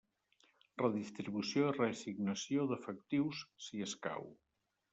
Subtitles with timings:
[0.81, 4.27] Redistribució i reassignació d'efectius, si escau.